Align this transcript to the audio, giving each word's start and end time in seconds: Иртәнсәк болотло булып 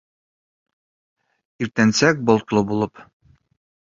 Иртәнсәк 1.65 2.25
болотло 2.31 2.63
булып 2.71 3.05